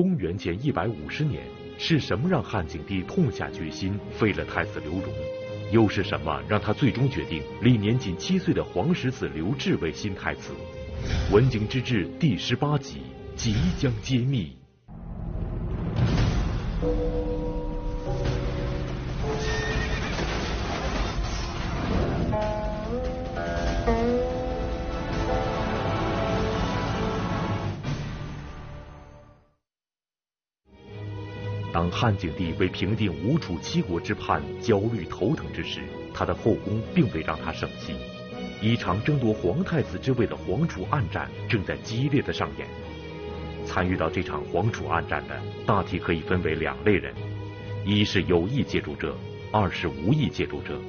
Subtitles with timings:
[0.00, 1.42] 公元前一百五十年，
[1.76, 5.12] 是什么让汉景帝痛下决心废了太子刘荣？
[5.72, 10.52] 又是什么让他最终决定立年仅七岁的皇十子刘志为新太子？
[11.32, 13.00] 文景之治第十八集
[13.34, 14.56] 即将揭秘。
[32.00, 35.80] 汉景帝为平定吴楚七国之叛焦虑头疼之时，
[36.14, 37.96] 他的后宫并未让他省心。
[38.62, 42.68] 一场争夺皇太子之位的皇储暗战正在激烈的上演。
[43.66, 47.12] 参与到这场皇储暗战的，大体可以分为两类人：
[47.84, 49.16] 一是有意介入者，
[49.50, 50.80] 二是无意介入者。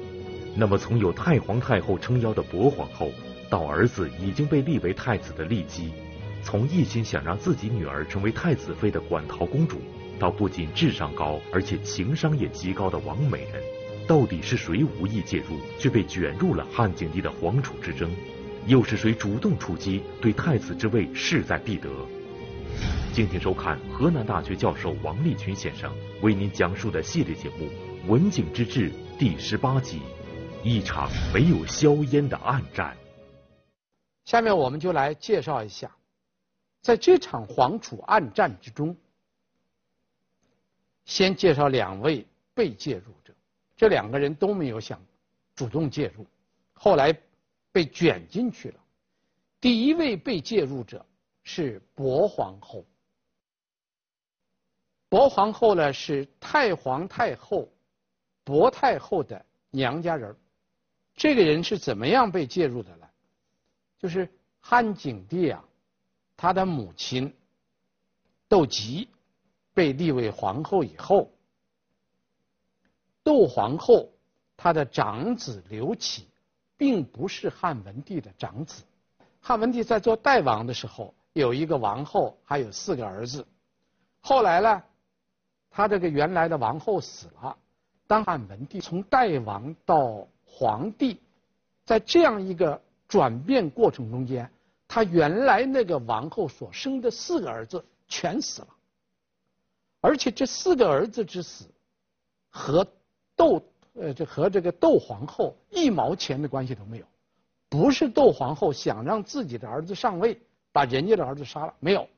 [0.54, 3.10] 那么，从有太皇太后撑腰的薄皇后，
[3.50, 5.92] 到儿子已经被立为太子的酈姬，
[6.40, 9.80] 从一心想让自己女儿成为太子妃的馆陶公主。
[10.20, 13.62] 到不仅智商高，而且情商也极高的王美人，
[14.06, 18.08] 到底是谁无意介入，却被卷入了汉景帝的皇储之争？
[18.66, 21.88] 又是谁主动出击，对太子之位势在必得？
[23.14, 25.90] 敬请收看河南大学教授王立群先生
[26.20, 27.66] 为您讲述的系列节目
[28.06, 30.00] 《文景之治》第十八集：
[30.62, 32.94] 一场没有硝烟的暗战。
[34.26, 35.90] 下面我们就来介绍一下，
[36.82, 38.94] 在这场皇楚暗战之中。
[41.10, 43.34] 先介绍两位被介入者，
[43.76, 45.04] 这两个人都没有想
[45.56, 46.24] 主动介入，
[46.72, 47.12] 后来
[47.72, 48.80] 被卷进去了。
[49.60, 51.04] 第一位被介入者
[51.42, 52.86] 是薄皇后。
[55.08, 57.68] 薄皇后呢，是太皇太后
[58.44, 60.32] 薄太后的娘家人。
[61.16, 63.08] 这个人是怎么样被介入的呢？
[63.98, 65.64] 就是汉景帝啊，
[66.36, 67.34] 他的母亲
[68.46, 69.08] 窦吉。
[69.74, 71.30] 被立为皇后以后，
[73.22, 74.08] 窦皇后
[74.56, 76.26] 她的长子刘启，
[76.76, 78.82] 并不是汉文帝的长子。
[79.40, 83.46] 汉文帝在做代王的时候，有一个王后，还有四个儿子。
[84.20, 84.82] 后来呢，
[85.70, 87.56] 他这个原来的王后死了，
[88.06, 91.20] 当汉文帝从代王到皇帝，
[91.86, 92.78] 在这样一个
[93.08, 94.50] 转变过程中间，
[94.86, 98.68] 他原来那个王后所生的四个儿子全死了。
[100.02, 101.66] 而且这四个儿子之死，
[102.48, 102.86] 和
[103.36, 103.62] 窦
[103.92, 107.06] 呃这和这个窦皇后一毛钱的关系都没有，
[107.68, 110.40] 不是窦皇后想让自己的儿子上位，
[110.72, 112.08] 把人家的儿子杀了，没有，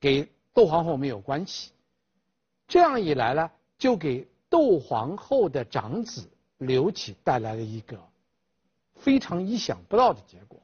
[0.00, 1.72] 给窦皇后没有关系。
[2.66, 8.02] 这样一来呢，就给窦皇后的长子刘启带来了一个
[8.94, 10.58] 非常意想不到的结果。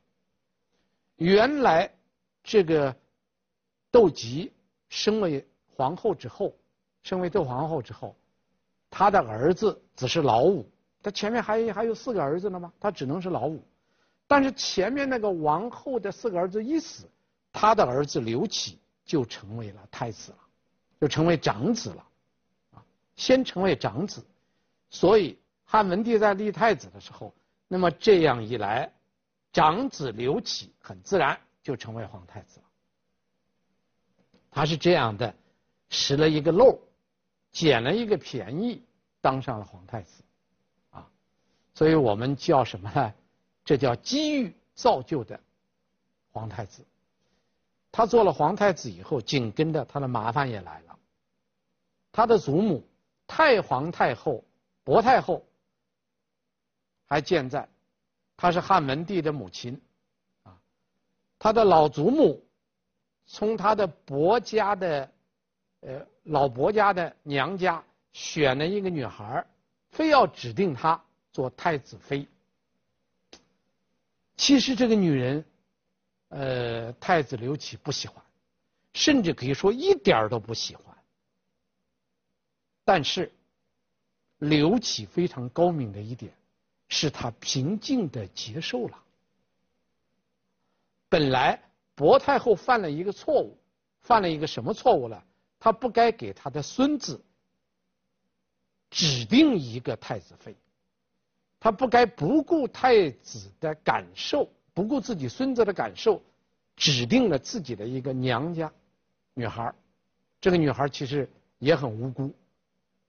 [1.16, 1.92] 原来
[2.42, 2.96] 这个
[3.90, 4.50] 窦吉
[4.88, 5.28] 生了。
[5.76, 6.54] 皇后之后，
[7.02, 8.16] 身为窦皇后之后，
[8.90, 10.68] 她的儿子只是老五，
[11.02, 12.72] 她前面还还有四个儿子呢吗？
[12.80, 13.62] 她只能是老五。
[14.26, 17.06] 但是前面那个王后的四个儿子一死，
[17.52, 20.38] 她的儿子刘启就成为了太子了，
[21.00, 22.06] 就成为长子了，
[22.72, 22.82] 啊，
[23.16, 24.24] 先成为长子。
[24.88, 27.34] 所以汉文帝在立太子的时候，
[27.68, 28.90] 那么这样一来，
[29.52, 32.66] 长子刘启很自然就成为皇太子了。
[34.50, 35.34] 他是这样的。
[35.96, 36.76] 拾了一个漏，
[37.52, 38.82] 捡了一个便宜，
[39.20, 40.24] 当上了皇太子，
[40.90, 41.08] 啊，
[41.72, 43.14] 所以我们叫什么呢？
[43.64, 45.38] 这叫机遇造就的
[46.32, 46.84] 皇太子。
[47.92, 50.98] 他做了皇太子以后，紧跟着他的麻烦也来了。
[52.10, 52.84] 他的祖母
[53.28, 54.44] 太皇太后
[54.82, 55.46] 薄太后
[57.06, 57.68] 还健在，
[58.36, 59.80] 她是汉文帝的母亲，
[60.42, 60.58] 啊，
[61.38, 62.44] 他的老祖母
[63.26, 65.08] 从他的薄家的。
[65.86, 69.46] 呃，老伯家的娘家选了一个女孩，
[69.90, 72.26] 非要指定她做太子妃。
[74.34, 75.44] 其实这个女人，
[76.28, 78.24] 呃，太子刘启不喜欢，
[78.94, 80.96] 甚至可以说一点都不喜欢。
[82.82, 83.30] 但是，
[84.38, 86.32] 刘启非常高明的一点，
[86.88, 88.98] 是他平静地接受了。
[91.10, 91.62] 本来
[91.94, 93.56] 薄太后犯了一个错误，
[94.00, 95.22] 犯了一个什么错误呢？
[95.64, 97.18] 他不该给他的孙子
[98.90, 100.54] 指定一个太子妃，
[101.58, 106.20] 他不该不顾太子的感受，不顾自己孙子的感受，
[106.76, 108.70] 指定了自己的一个娘家
[109.32, 109.74] 女孩。
[110.38, 111.26] 这个女孩其实
[111.58, 112.30] 也很无辜，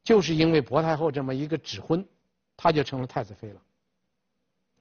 [0.01, 2.07] 就是因为薄太后这么一个指婚，
[2.55, 3.61] 她就成了太子妃了。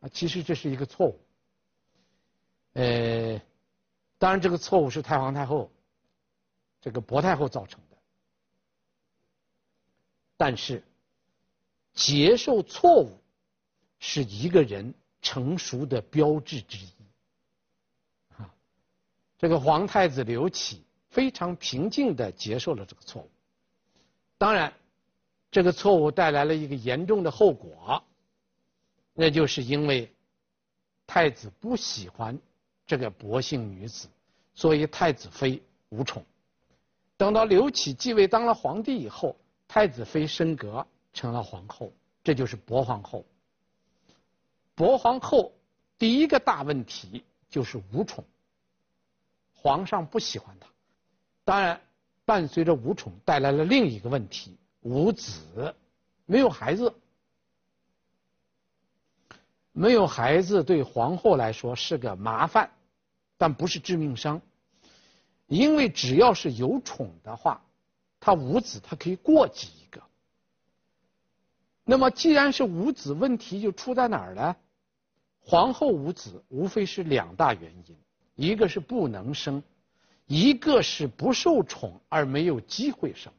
[0.03, 1.19] 啊，其实这是一个错误。
[2.75, 3.43] 呃，
[4.17, 5.73] 当然这个错误是太皇太后。
[6.85, 7.97] 这个薄太后造成的。
[10.37, 10.85] 但是，
[11.95, 13.19] 接受错误
[13.99, 14.93] 是一个人
[15.23, 16.91] 成熟的标志之一。
[18.37, 18.55] 啊，
[19.39, 23.31] 这个皇太子刘启非常平静地接受了这个错误。
[24.37, 24.71] 当然，
[25.51, 28.05] 这个错误带来了一个严重的后果，
[29.15, 30.13] 那就是因为
[31.07, 32.39] 太子不喜欢
[32.87, 34.07] 这个薄姓女子，
[34.55, 36.23] 所以太子妃无宠。
[37.25, 39.35] 等到刘启继位当了皇帝以后，
[39.67, 41.91] 太子妃升格成了皇后，
[42.23, 43.25] 这就是薄皇后。
[44.75, 45.50] 薄皇后
[45.97, 48.23] 第一个大问题就是无宠，
[49.55, 50.69] 皇上不喜欢她。
[51.47, 51.81] 当然，
[52.26, 55.75] 伴随着无宠带来了另一个问题：无子，
[56.26, 56.94] 没有孩子。
[59.73, 62.71] 没有孩子对皇后来说是个麻烦，
[63.38, 64.43] 但不是致命伤。
[65.46, 67.62] 因为只要是有宠的话，
[68.19, 70.02] 他无子，他可以过继一个。
[71.85, 74.56] 那么既然是无子，问题就出在哪儿呢？
[75.41, 77.96] 皇后无子，无非是两大原因：
[78.35, 79.62] 一个是不能生，
[80.26, 83.31] 一个是不受宠而没有机会生。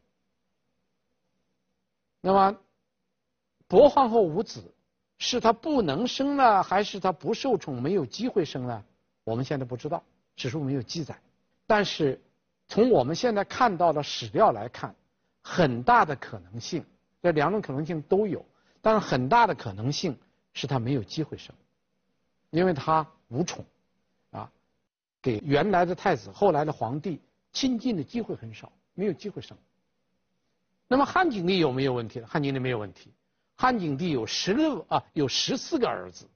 [2.21, 2.55] 那么
[3.67, 4.63] 薄皇后无子，
[5.17, 8.85] 是她不能生呢，还是她不受宠没有机会生呢？
[9.23, 10.03] 我们现在不知道，
[10.35, 11.19] 史书没有记载。
[11.67, 12.21] 但是，
[12.67, 14.95] 从我们现在看到的史料来看，
[15.41, 16.85] 很大的可能性，
[17.21, 18.45] 这两种可能性都有，
[18.81, 20.17] 但是很大的可能性
[20.53, 21.55] 是他没有机会生，
[22.51, 23.65] 因为他无宠，
[24.31, 24.51] 啊，
[25.21, 27.19] 给原来的太子、后来的皇帝
[27.51, 29.57] 亲近的机会很少，没有机会生。
[30.87, 32.21] 那么汉景帝有没有问题？
[32.21, 33.11] 汉景帝没有问题，
[33.55, 36.27] 汉景帝有十六啊，有十四个儿子。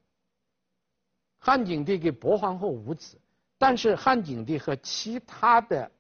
[1.38, 3.18] 汉景帝给薄皇后无子。
[3.60, 5.92] 但是汉景帝和其他的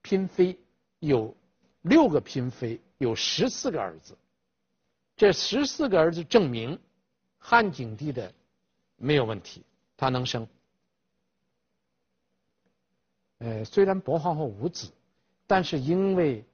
[0.00, 0.58] 嫔妃
[1.00, 1.36] 有
[1.82, 4.16] 六个嫔妃，有十四个儿子。
[5.16, 6.78] 这十四个儿子证明
[7.36, 8.32] 汉景帝的
[8.96, 9.62] 没有问题，
[9.96, 10.46] 他能生。
[13.38, 14.90] 呃，虽然薄皇后无子，
[15.48, 16.44] 但是因为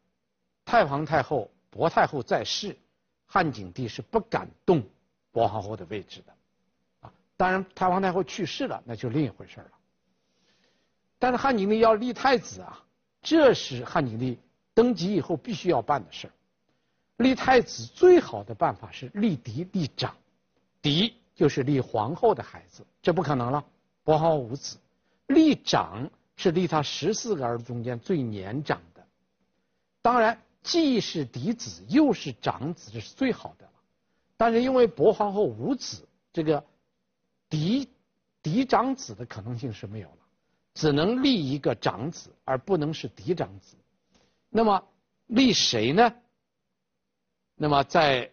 [0.64, 2.74] 太皇太后、薄太后在世，
[3.26, 4.82] 汉景帝是不敢动
[5.32, 6.32] 薄皇后的位置的。
[7.00, 9.70] 啊，当然太皇太后去世了，那就另一回事了。
[11.18, 12.84] 但是汉景帝要立太子啊，
[13.22, 14.38] 这是汉景帝
[14.74, 16.32] 登基以后必须要办的事儿。
[17.16, 20.14] 立太子最好的办法是立嫡立长，
[20.82, 23.64] 嫡就是立皇后的孩子，这不可能了，
[24.04, 24.76] 薄皇后无子。
[25.28, 29.04] 立长是立他十四个儿子中间最年长的，
[30.02, 33.72] 当然既是嫡子又是长子，这是最好的了。
[34.36, 36.62] 但是因为薄皇后无子，这个
[37.48, 37.88] 嫡
[38.42, 40.15] 嫡长子的可能性是没有。
[40.76, 43.74] 只能立一个长子，而不能是嫡长子。
[44.50, 44.86] 那么
[45.28, 46.14] 立谁呢？
[47.54, 48.30] 那么在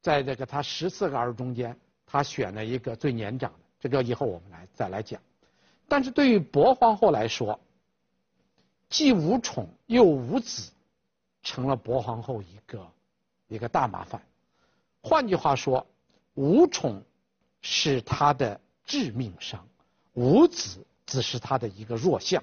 [0.00, 3.58] 在这个他十四个儿中间，他选了一个最年长的。
[3.78, 5.20] 这个以后我们来再来讲。
[5.86, 7.60] 但是对于薄皇后来说，
[8.88, 10.72] 既无宠又无子，
[11.42, 12.90] 成了薄皇后一个
[13.46, 14.22] 一个大麻烦。
[15.02, 15.86] 换句话说，
[16.32, 17.02] 无宠
[17.60, 19.68] 是他的致命伤。
[20.18, 22.42] 无子只是他的一个弱项。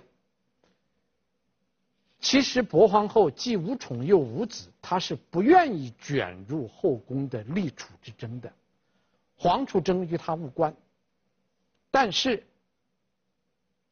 [2.21, 8.51] 其实薄皇后既无宠又无子，她是不愿意卷入后宫的立储之争的。
[9.35, 10.73] 皇储争与她无关。
[11.91, 12.41] 但是，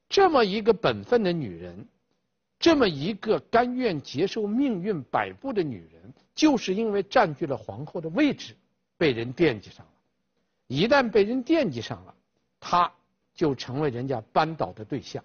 [0.08, 1.86] 这么一个本分的女人，
[2.58, 8.56] 这么一个甘愿接受命运摆布的女人，就是因为占据了皇后的位置，
[8.98, 9.92] 被人惦记上了。
[10.68, 12.16] 一旦被人惦记上了，
[12.62, 12.90] 她。
[13.34, 15.24] 就成为人家扳倒的对象，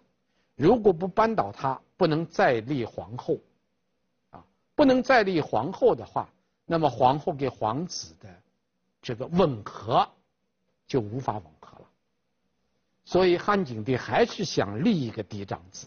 [0.56, 3.38] 如果不扳倒他，不能再立皇后，
[4.30, 6.28] 啊，不能再立皇后的话，
[6.64, 8.28] 那么皇后给皇子的
[9.02, 10.08] 这个吻合
[10.86, 11.86] 就无法吻合了。
[13.04, 15.86] 所以汉景帝还是想立一个嫡长子，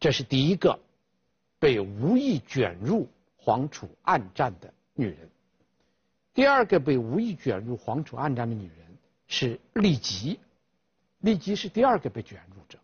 [0.00, 0.78] 这是第一个
[1.58, 5.28] 被无意卷入皇储暗战的女人。
[6.32, 8.87] 第二个被无意卷入皇储暗战的女人。
[9.28, 10.40] 是酈吉，
[11.22, 12.78] 酈吉是第二个被卷入者。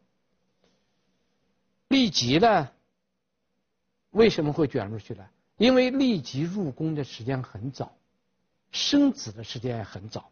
[1.89, 2.71] 酈吉呢，
[4.11, 5.29] 为什么会卷入去呢？
[5.57, 7.97] 因为酈吉入宫的时间很早，
[8.73, 10.31] 生子的时间也很早。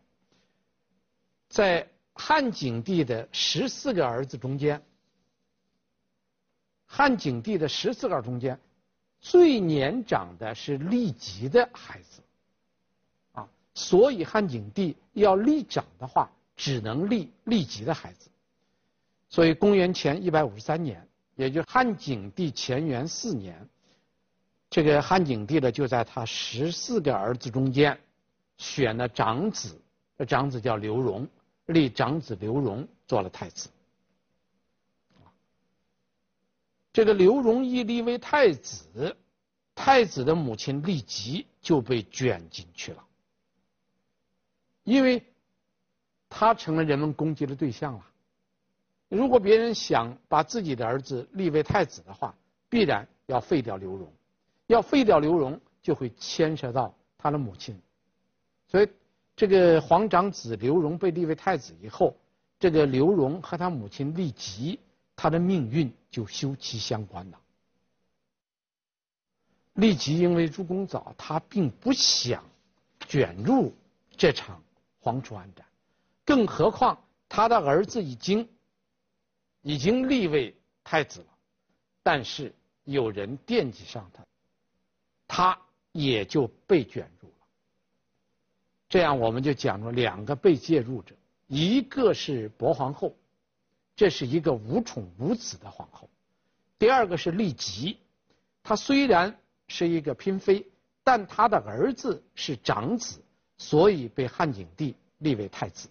[1.49, 4.83] 在汉景帝的十四个儿子中间，
[6.87, 8.61] 汉景帝的十四个儿中间，
[9.21, 12.21] 最年长的是酈吉的孩子。
[13.75, 18.29] 所以汉景帝要立长的话，只能立立即的孩子。
[19.29, 23.69] 所以公元前一百五十三年，也也就汉景帝乾元四年，
[24.71, 27.99] 这个汉景帝呢，就在他十四个儿子中间，
[28.59, 29.81] 选了长子，
[30.29, 31.27] 长子叫刘荣，
[31.67, 33.69] 立长子刘荣做了太子。
[36.93, 39.17] 这个刘荣一立为太子，
[39.75, 43.05] 太子的母亲立即就被卷进去了，
[44.85, 45.23] 因为
[46.29, 48.07] 他成了人们攻击的对象了。
[49.09, 52.35] 如果别人想把自己的儿子立为太子的话，
[52.69, 54.11] 必然要废掉刘荣，
[54.67, 57.79] 要废掉刘荣，就会牵涉到他的母亲。
[58.67, 58.89] 所以，
[59.37, 62.17] 这个皇长子刘荣被立为太子以后，
[62.59, 64.81] 这个刘荣和他母亲立即，
[65.15, 67.39] 他的命运就休戚相关了。
[69.75, 72.43] 立即因为朱公早，他并不想
[73.07, 73.75] 卷入
[74.17, 74.63] 这场
[75.03, 75.67] 黄楚暗战，
[76.25, 78.49] 更何况他的儿子已经。
[79.65, 81.27] 已经立为太子了，
[82.03, 84.25] 但是有人惦记上他，
[85.29, 85.59] 他
[85.93, 87.35] 也就被卷入了。
[88.89, 91.15] 这样我们就讲了两个被介入者，
[91.47, 93.15] 一个是薄皇后，
[93.95, 96.09] 这是一个无宠无子的皇后；
[96.77, 97.99] 第二个是酈吉，
[98.65, 100.67] 他虽然是一个嫔妃，
[101.05, 103.23] 但他的儿子是长子，
[103.63, 105.89] 所以被汉景帝立为太子。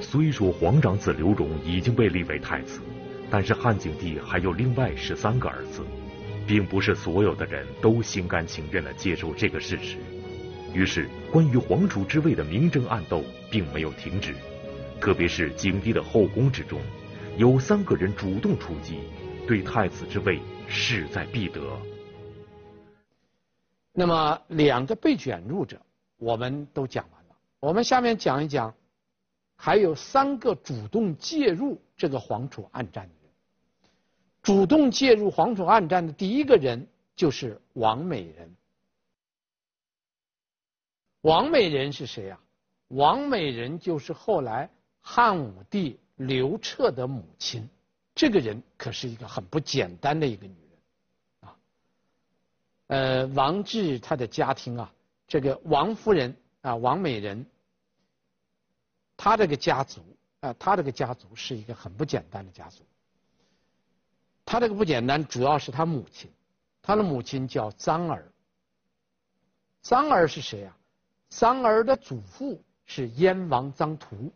[0.00, 2.80] 虽说皇长子刘荣已经被立为太子，
[3.30, 5.82] 但是汉景帝还有另外十三个儿子，
[6.46, 9.98] 并不是所有的人都心甘情愿地接受这个事实。
[10.72, 14.34] 于是，关于皇储之位的明争暗斗并没有停止，
[15.00, 16.80] 特别是景帝的后宫之中，
[17.36, 19.00] 有三个人主动出击，
[19.46, 21.60] 对太子之位势在必得。
[23.96, 25.80] 那么，两个被卷入者
[26.16, 28.74] 我们都讲完了，我们下面讲一讲。
[29.56, 33.30] 还有三个主动介入这个黄楚暗战的人。
[34.42, 36.84] 主动介入黄楚暗战的第一个人
[37.14, 38.54] 就是王美人。
[41.20, 42.38] 王美人是谁呀？
[42.88, 44.68] 王美人就是后来
[45.00, 47.66] 汉武帝刘彻的母亲。
[48.12, 50.63] 这个人可是一个很不简单的一个女人。
[52.94, 54.88] 呃，王志他的家庭啊，
[55.26, 57.44] 这个王夫人啊，王美人。
[59.16, 60.00] 他这个家族
[60.38, 62.84] 啊，他这个家族是一个很不简单的家族。
[64.44, 66.30] 他这个不简单，主要是他母亲，
[66.80, 68.30] 他的母亲叫臧儿。
[69.82, 70.76] 臧儿是谁呀？
[71.30, 74.30] 臧儿的祖父是燕王臧荼。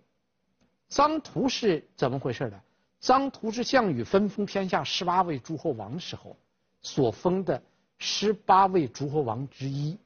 [0.91, 2.61] 臧荼是怎么回事呢？
[3.01, 6.37] 臧荼是项羽分封天下十八位诸侯王时候
[6.83, 7.63] 所封的
[7.99, 9.99] 十八位诸侯王之一。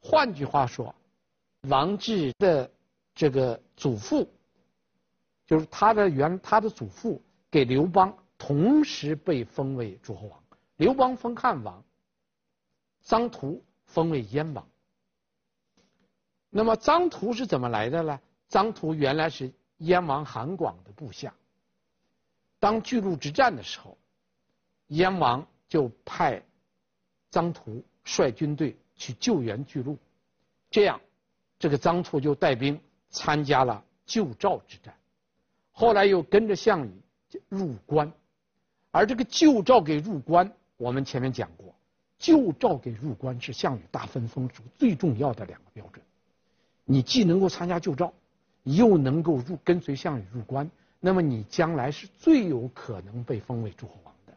[0.00, 0.94] 换句话说，
[1.62, 2.70] 王志的。
[3.12, 4.26] 这个祖父，
[5.44, 10.42] 就是他的原他的祖父给刘邦同时被封为诸侯王，
[10.76, 11.84] 刘邦封汉王，
[13.04, 14.66] 臧荼封为燕王。
[16.48, 18.18] 那么臧荼是怎么来的呢？
[18.48, 21.34] 臧荼原来是燕王韩广的部下。
[22.58, 23.98] 当巨鹿之战的时候，
[24.86, 26.42] 燕王就派
[27.30, 29.96] 臧荼率军队去救援巨鹿，
[30.70, 31.00] 这样
[31.58, 32.80] 这个臧荼就带兵。
[33.12, 34.94] 参加了救赵之战，
[35.72, 36.92] 后来又跟着项羽
[37.48, 38.12] 入关，
[38.92, 41.74] 而这个救赵给入关，我们前面讲过，
[42.20, 46.00] 救赵给入关是项羽大分封时最重要的两个标准。
[46.84, 48.12] 你既能够参加救赵，
[48.62, 50.70] 又能够入跟随项羽入关，
[51.00, 54.32] 那么你将来是最有可能被封为诸侯王的。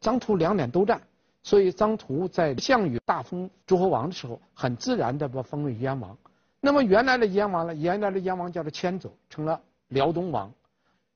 [0.00, 1.02] 张图两点都占，
[1.44, 6.16] 所以臧荼在项羽大封诸侯王的时候，很自然的把封为燕王。
[6.58, 7.74] 那么原来的燕王呢？
[7.74, 10.50] 原来的燕王叫做迁走，成了辽东王。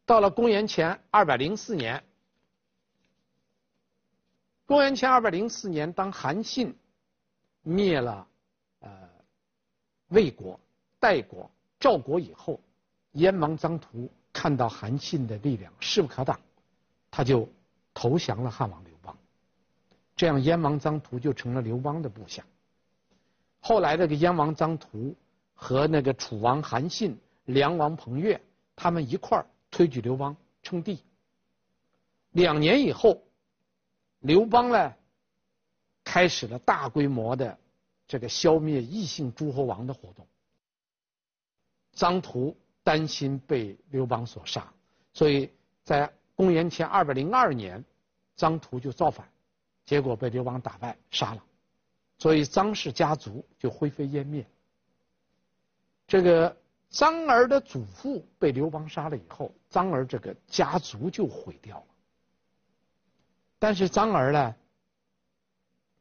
[0.04, 2.04] 到了公元前二百零四年，
[4.66, 6.76] 公元前二百零四年，当韩信
[7.62, 8.26] 灭了
[8.80, 8.90] 呃
[10.08, 10.60] 魏国、
[11.00, 12.60] 代国、赵国以后，
[13.12, 16.38] 燕王臧荼看到韩信的力量势不可挡，
[17.10, 17.48] 他就
[17.94, 18.84] 投降了汉王。
[20.18, 22.44] 这样，燕王臧荼就成了刘邦的部下。
[23.60, 25.16] 后来这个燕王臧荼。
[25.60, 28.40] 和那个楚王韩信、梁王彭越，
[28.76, 31.02] 他们一块儿推举刘邦称帝。
[32.30, 33.20] 两年以后，
[34.20, 34.94] 刘邦呢，
[36.04, 37.58] 开始了大规模的
[38.06, 40.24] 这个消灭异姓诸侯王的活动。
[41.96, 44.72] 臧荼担心被刘邦所杀，
[45.12, 45.50] 所以
[45.82, 47.84] 在公元前二百零二年，
[48.36, 49.28] 臧荼就造反，
[49.88, 51.42] 结果被刘邦打败杀了，
[52.18, 54.46] 所以张氏家族就灰飞烟灭。
[56.06, 56.54] 这个
[56.90, 61.86] 张儿的祖父被刘邦杀了以后，张儿这个家族就毁掉了。
[63.58, 64.54] 但是张儿呢，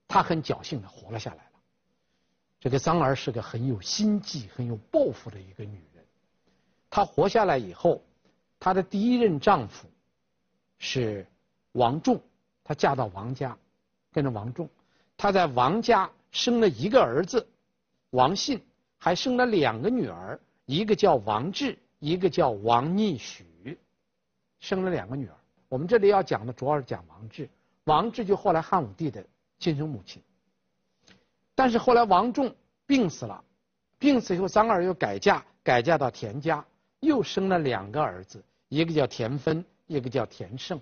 [0.06, 1.52] 她很侥幸的活了下来了。
[2.60, 6.06] 这个张儿是个很有心计、很有抱负的一个女人。
[6.90, 8.04] 她活下来以后，
[8.60, 9.88] 她的第一任丈夫
[10.78, 11.26] 是
[11.72, 12.22] 王仲，
[12.66, 13.58] 她嫁到王家，
[14.18, 14.68] 跟着王仲，
[15.16, 17.48] 他在王家生了一个儿子
[18.10, 18.60] 王信，
[18.98, 23.78] 还生了两个女儿，一个叫王志，一个叫王逆许，
[24.60, 25.36] 生了两个女儿。
[25.70, 27.48] 我们这里要讲的主要是讲王志，
[27.84, 29.24] 王志就后来汉武帝的
[29.60, 30.20] 亲生母亲。
[31.54, 32.52] 但是后来王仲
[32.88, 33.44] 病死了，
[34.00, 36.66] 病死以后张儿又改嫁，改嫁到田家，
[37.02, 40.82] 又生了两个儿子，一个叫田芬，一个叫田胜。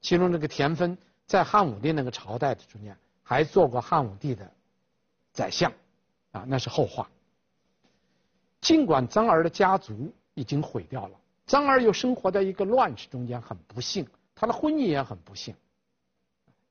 [0.00, 0.96] 其中这个田芬
[1.30, 4.52] 在汉武帝那个朝代的中间还做过汉武帝的
[5.32, 5.72] 宰相，
[6.32, 7.08] 啊，那是后话。
[8.60, 11.16] 尽管张儿的家族已经毁掉了。
[11.46, 15.54] 张儿又生活在一个乱世中间，很不幸，她的婚姻也很不幸，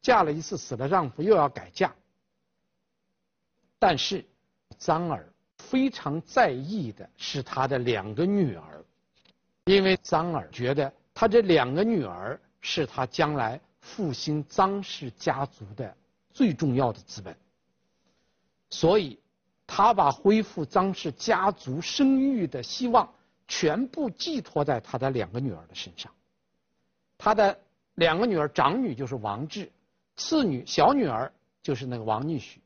[0.02, 1.96] 嫁了一次死了丈夫，又要改嫁。
[3.80, 4.26] 但是
[4.78, 5.26] 张儿
[5.58, 8.84] 非常在意的是她的两个女儿，
[9.64, 13.58] 因为张儿觉得她这两个女儿是她将来
[13.90, 15.96] 复兴张氏家族的
[16.32, 17.36] 最重要的资本，
[18.70, 19.20] 所以
[19.66, 23.08] 他把恢复张氏家族声誉的希望。
[23.52, 26.14] 全部寄托在他的两个女儿的身上。
[27.18, 27.60] 他的
[27.96, 29.68] 两个女儿，长女就是王志，
[30.18, 32.62] 次女小女儿就是那个王逆许。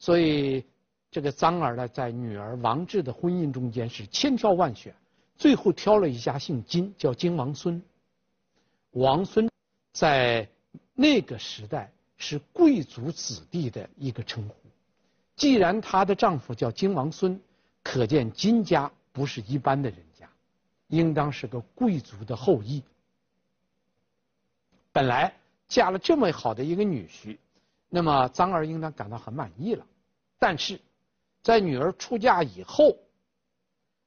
[0.00, 0.64] 所以
[1.12, 4.92] 这个张儿呢，在女儿王志的婚姻中间是千挑万选，
[5.36, 7.80] 最后挑了一家姓金，叫金王孙。
[8.90, 9.48] 王孙
[9.94, 10.46] 在
[10.92, 14.54] 那个时代是贵族子弟的一个称呼。
[15.36, 17.40] 既然她的丈夫叫金王孙，
[17.82, 18.92] 可见金家。
[19.14, 20.28] 不是一般的人家，
[20.88, 22.82] 应当是个贵族的后裔。
[24.90, 25.32] 本来
[25.68, 27.38] 嫁了这么好的一个女婿，
[27.88, 29.86] 那么张儿应当感到很满意了。
[30.36, 30.80] 但是，
[31.44, 32.96] 在女儿出嫁以后，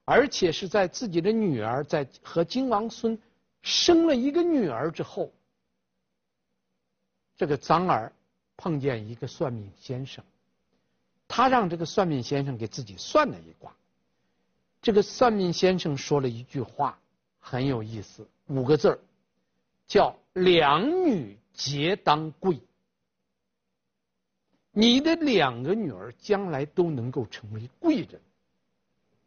[0.04, 3.17] 而且是在自己的女儿在和金王孙
[3.62, 5.32] 生了一个女儿之后，
[7.38, 8.12] 这个张儿
[8.58, 10.23] 碰见一个算命先生，
[11.28, 13.71] 他让这个算命先生给自己算了一卦。
[14.82, 16.97] 这个算命先生说了一句话，
[17.39, 19.00] 很有意思，五个字儿，
[19.86, 22.60] 叫“两女皆当贵”。
[24.71, 28.19] 你的两个女儿将来都能够成为贵人。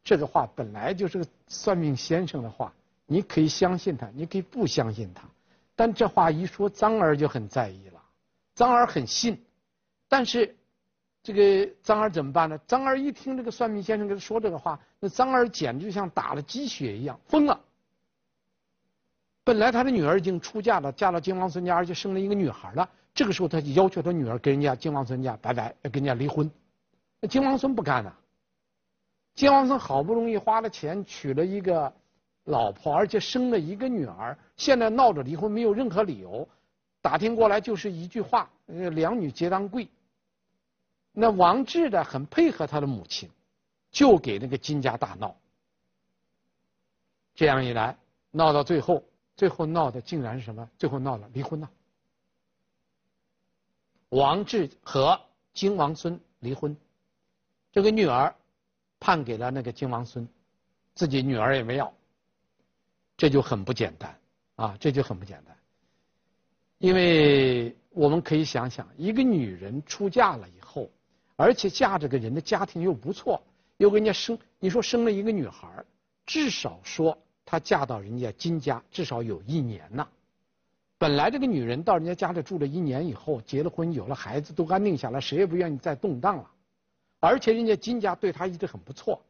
[0.03, 2.73] 这个话本来就是个算命先生的话，
[3.07, 5.29] 你可以相信他，你可以不相信他。
[5.77, 8.00] 但这话一说，张儿就很在意了，
[8.61, 9.43] 张二很信，
[10.09, 10.57] 但是。
[11.23, 12.59] 这个张二怎么办呢？
[12.67, 17.61] 张二一听这个算命先生跟他说这个话，那张二简直就像打了鸡血一样，疯了。
[19.45, 22.89] 本来他的女儿已经出嫁了，嫁到金王孙家，而且生了一个女孩了。
[23.13, 26.51] 这个时候，他就要求他女儿跟人家金王孙家拜拜，跟人家离婚。
[27.21, 28.11] 那金王孙不干呢。
[29.35, 31.93] 金王孙好不容易花了钱娶了一个
[32.45, 36.49] 老婆，而且生了一个女儿，现在闹着离婚，没有任何理由。
[37.03, 39.89] 打听过来就是一句话：两女皆当贵。
[41.13, 43.29] 那王志的很配合他的母亲，
[43.91, 45.35] 就给那个金家大闹。
[47.35, 47.97] 这样一来，
[48.31, 49.03] 闹到最后，
[49.35, 50.69] 最后闹的竟然是什么？
[50.79, 51.71] 最后闹了离婚了。
[54.11, 55.21] 王志和
[55.55, 56.77] 金王孙离婚，
[57.73, 58.35] 这个女儿
[58.99, 60.29] 判给了那个金王孙，
[60.95, 61.93] 自己女儿也没要。
[63.17, 64.19] 这就很不简单
[64.57, 64.77] 啊！
[64.81, 65.57] 这就很不简单，
[66.81, 70.91] 因为我们可以想想，一个女人出嫁了以后。
[71.37, 73.43] 而且嫁这个人的家庭又不错，
[73.77, 75.69] 又给人家生，你说生了一个女孩，
[76.25, 80.09] 至少说她嫁到人家金家，至少有一年呐。
[80.97, 86.51] 本来这个女人到人家家里住了一年以后，结了婚，有了孩子，都安定下来，谁也不愿意再动荡了。
[87.21, 89.23] 而且人家金家对她一直很不错，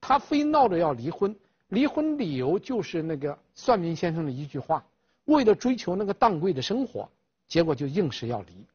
[0.00, 1.34] 她非闹着要离婚，
[1.68, 4.84] 离婚理由就是那个算命先生的一句话，
[5.30, 7.08] 为了追求那个当贵的生活，
[7.46, 8.66] 结果就硬是要离。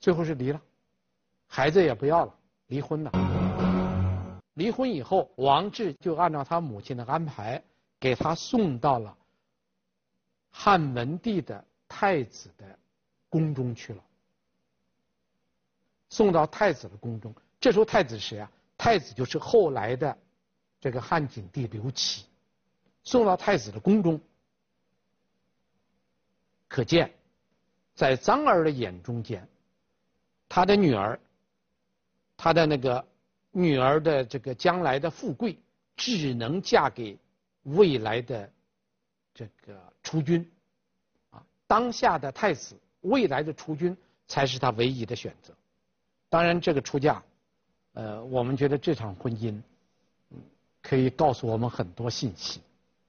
[0.00, 0.60] 最后是离了，
[1.46, 2.34] 孩子也不要了，
[2.66, 3.12] 离婚了。
[4.54, 7.62] 离婚以后，王志就按照他母亲的安排，
[8.00, 9.16] 给他送到了
[10.50, 12.78] 汉文帝的太子的
[13.28, 14.02] 宫中去了。
[16.10, 18.50] 送到太子的宫中，这时候太子谁啊？
[18.76, 20.18] 太子就是后来的
[20.80, 22.24] 这个汉景帝刘启。
[23.04, 24.20] 送到太子的宫中，
[26.68, 27.10] 可见
[27.94, 29.46] 在张儿的眼中间。
[30.48, 31.18] 他的女儿，
[32.36, 33.04] 他的那个
[33.50, 35.58] 女儿的这个将来的富贵，
[35.96, 37.18] 只能嫁给
[37.64, 38.50] 未来的
[39.34, 40.50] 这个储君，
[41.30, 43.94] 啊，当下的太子，未来的储君
[44.26, 45.52] 才是他唯一的选择。
[46.30, 47.22] 当然，这个出嫁，
[47.92, 49.60] 呃，我们觉得这场婚姻，
[50.80, 52.60] 可以告诉我们很多信息。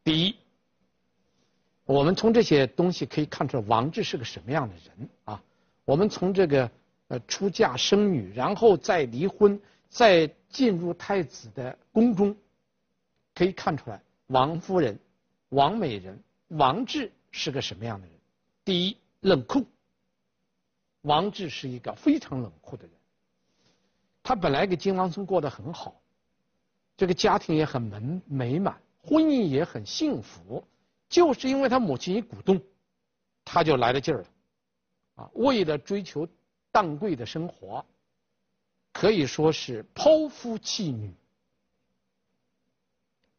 [0.04, 0.36] 第一，
[1.90, 5.42] 我们从这些东西可以看出来王志是个什么样的人啊？
[5.86, 6.70] 我们从这个
[7.08, 12.38] 呃出嫁生女，然后再离婚，再进入太子的宫中，
[13.34, 15.00] 可以看出来王夫人、
[15.50, 18.16] 王美人、王志是个什么样的人。
[18.64, 19.66] 第一，冷酷。
[21.02, 22.92] 王志是一个非常冷酷的人。
[24.22, 26.00] 他本来跟金王孙过得很好，
[26.96, 30.64] 这个家庭也很美美满，婚姻也很幸福，
[31.10, 32.62] 就是因为他母亲一鼓动，
[33.44, 34.28] 他就来了劲儿了。
[35.16, 36.28] 啊，为了追求
[36.72, 37.84] 当贵的生活，
[38.94, 41.14] 可以说是抛夫弃女，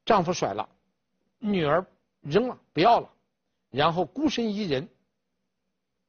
[0.05, 0.69] 丈夫甩了，
[1.39, 1.87] 女儿
[2.23, 3.09] 扔了，不要了，
[3.71, 4.87] 然后孤身一人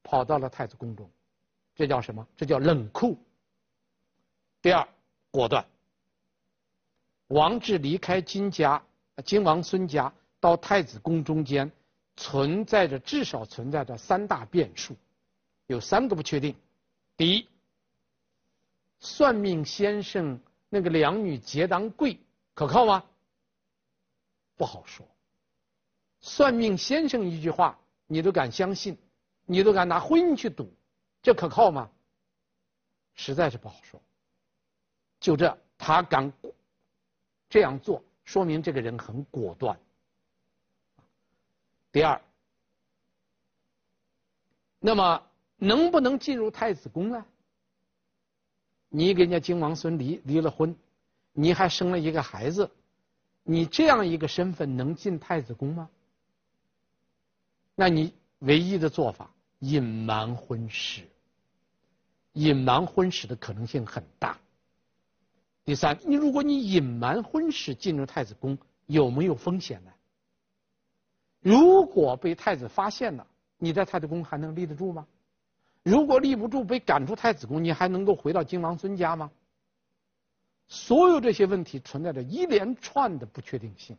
[0.04, 1.10] 跑到了太子宫中，
[1.76, 2.28] 这叫什么？
[2.36, 3.18] 这叫冷酷。
[4.62, 4.88] 第二，
[5.30, 5.66] 果断。
[7.28, 8.84] 王志离开金家、
[9.24, 11.72] 金王孙家到太子宫中间，
[12.18, 14.98] 存在着至少存在着三大变数，
[15.68, 16.54] 有三个不确定。
[17.16, 17.48] 第一，
[19.00, 22.20] 算命先生那个两女结当贵
[22.56, 23.04] 可靠吗？
[24.58, 25.08] 不好说。
[26.20, 28.98] 算命先生一句话你都敢相信，
[29.46, 30.72] 你都敢拿婚姻去赌，
[31.22, 31.90] 这可靠吗？
[33.14, 34.02] 实在是不好说。
[35.20, 36.34] 就这，他敢
[37.48, 39.80] 这样做，说明这个人很果断。
[41.92, 42.22] 第二，
[44.80, 45.22] 那么
[45.58, 47.26] 能不能进入太子宫呢？
[48.88, 50.76] 你跟人家金王孙离离了婚，
[51.34, 52.70] 你还生了一个孩子，
[53.44, 55.90] 你这样一个身份能进太子宫吗？
[57.76, 61.08] 那你唯一的做法，隐瞒婚史，
[62.34, 64.38] 隐瞒婚史的可能性很大。
[65.64, 69.92] 第三，你如果你隐瞒婚史进入太子宫，有没有风险呢？
[71.42, 73.28] 如果被太子发现了，
[73.58, 75.06] 你在太子宫还能立得住吗？
[75.84, 79.30] 如果立不住，被赶出太子宫，你还能够回到金王孙家吗？
[80.68, 83.98] 所有这些问题存在着一连串的不确定性，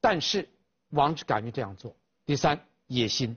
[0.00, 0.48] 但是
[0.90, 1.94] 王志敢于这样做。
[2.24, 3.36] 第三，野心。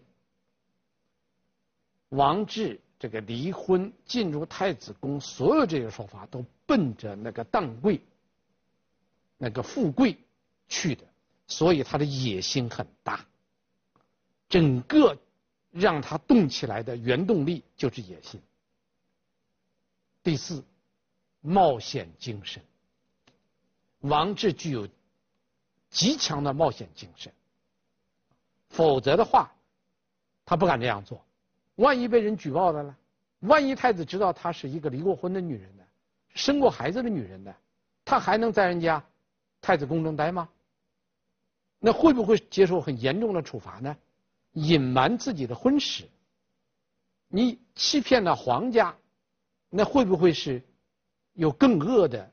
[2.10, 2.80] 王志。
[2.98, 8.02] 这个离婚进入太子宫，所有这些说法都奔着那个当贵、
[9.38, 10.18] 那个富贵
[10.70, 11.04] 去的，
[11.48, 13.26] 所以他的野心很大。
[14.48, 15.18] 整个
[15.72, 18.42] 让他动起来的原动力就是野心。
[20.24, 20.64] 第四，
[21.42, 22.64] 冒险精神。
[24.02, 24.88] 王志具有
[25.90, 27.34] 极强的冒险精神，
[28.70, 29.52] 否则的话，
[30.46, 31.24] 他不敢这样做。
[31.76, 32.96] 万一被人举报了呢？
[33.40, 35.84] 万一太子知道她是一个离过婚的女人呢？
[36.34, 37.54] 生过孩子的女人呢？
[38.04, 39.04] 她还能在人家
[39.60, 40.48] 太子宫中待吗？
[41.80, 43.96] 那会不会接受很严重的处罚呢？
[44.54, 46.10] 隐瞒自己的婚史，
[47.28, 48.96] 你欺骗了皇家，
[49.70, 50.64] 那会不会是
[51.34, 52.32] 有更恶的、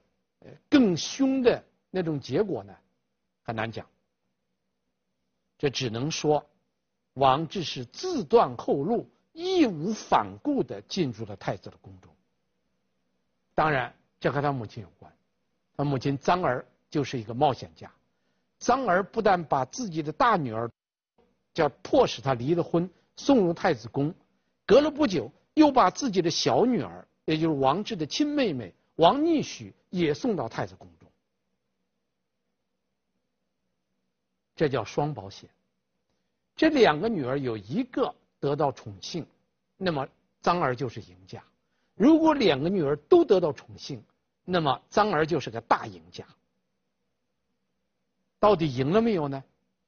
[0.68, 2.74] 更凶的那种结果呢？
[3.42, 3.86] 很难讲。
[5.58, 6.44] 这只能说，
[7.14, 9.08] 王志是自断后路。
[9.34, 12.14] 义无反顾地进入了太子的宫中。
[13.54, 15.10] 当然，这和他母亲有关。
[15.74, 17.90] 他母亲臧儿就是一个冒险家。
[18.62, 20.70] 臧儿不但把自己的大女儿，
[21.52, 24.14] 叫迫使她离了婚，送入太子宫，
[24.64, 31.10] 隔了不久，又把自己的小女儿，也就是王志的亲妹妹王逆许，也送到太子宫中。
[34.54, 35.50] 这叫双保险。
[36.54, 38.14] 这两个女儿有一个。
[38.42, 39.24] 得到宠幸，
[39.76, 40.04] 那么
[40.42, 41.38] 臧儿就是赢家；
[41.94, 44.02] 如果两个女儿都得到宠幸，
[44.44, 46.26] 那么臧儿就是个大赢家。
[48.42, 49.40] 到底赢了没有呢？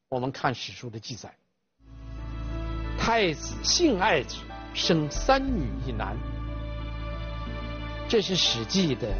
[0.08, 1.34] 我们看史书的记载：
[2.96, 4.36] 太子性爱之，
[4.72, 6.16] 生三女一男。
[8.08, 9.12] 这是《史记》的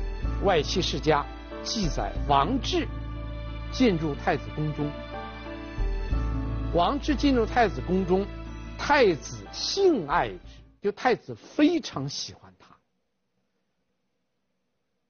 [0.45, 1.27] 外戚世家
[1.65, 2.87] 记载，王志
[3.73, 4.89] 进入太子宫中。
[6.73, 8.25] 王志进入太子宫中。
[8.79, 10.39] 太子性爱之，
[10.81, 12.77] 就太子非常喜欢他。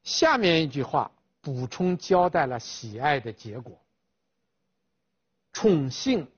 [0.03, 1.11] 下面一句话
[1.43, 3.77] 补充交代了喜爱的结果：
[5.55, 6.31] 宠幸、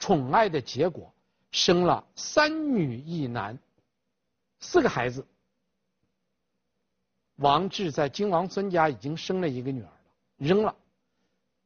[0.00, 1.14] 宠爱的结果，
[1.52, 3.56] 生了三女一男，
[4.58, 5.24] 四个孩子。
[7.36, 10.00] 王志在金王孙家已经生了一个女儿了，
[10.38, 10.74] 扔了；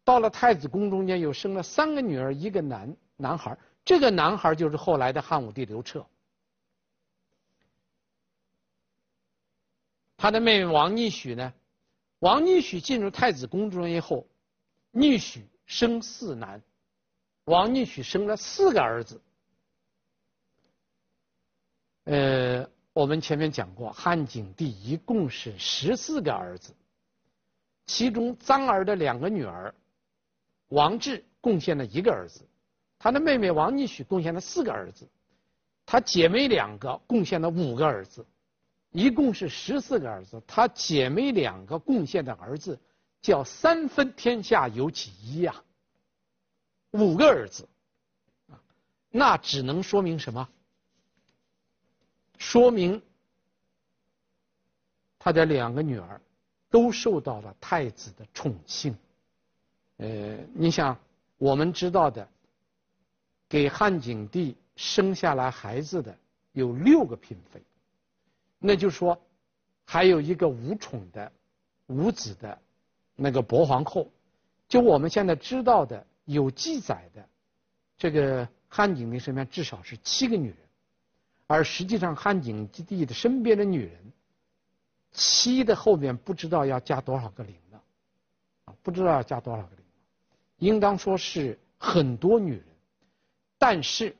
[0.02, 6.04] 到了太子宫中间又生了三个女儿，一个男，男孩，这个男孩就是后来的汉武帝刘彻。
[10.16, 11.52] 他的妹妹王逆许呢？
[12.18, 14.26] 王逆许进入太子宫中以后，
[14.90, 16.60] 逆许生四男，
[17.48, 19.20] 王逆许生了四个儿子。
[22.04, 26.74] 呃，我们前面讲过，汉景帝一共是十四个儿子，
[27.86, 29.74] 其中臧儿的两个女儿
[30.68, 32.42] 王志贡献了一个儿子，
[32.98, 35.08] 他的妹妹王逆许贡献了四个儿子，
[35.86, 38.24] 他姐妹两个贡献了五个儿子。
[38.90, 42.78] 一共是十四个儿子，他姐妹两个贡献的儿子
[43.20, 45.54] 叫三分天下有其一呀，
[46.92, 47.68] 五个儿子，
[49.10, 50.48] 那只能说明什么？
[52.38, 53.02] 说明
[55.18, 56.20] 他的两个女儿
[56.70, 58.96] 都受到了太子的宠幸。
[59.96, 60.96] 呃，你想
[61.36, 62.26] 我们知道的，
[63.48, 66.16] 给汉景帝生下来孩子的
[66.52, 67.60] 有六个嫔妃。
[68.60, 69.20] 那就说，
[69.84, 71.32] 还有一个无宠的、
[71.86, 72.58] 无子的，
[73.16, 74.08] 那个薄皇后，
[74.68, 77.28] 就我们现在知道的有记载的，
[77.96, 80.56] 这个汉景帝身边至少是七个女人，
[81.46, 84.12] 而实际上汉景帝的身边的女人，
[85.12, 87.82] 七的后面不知道要加多少个零了，
[88.66, 89.84] 啊，不知道要加多少个零，
[90.58, 92.64] 应当说是很多女人，
[93.58, 94.14] 但是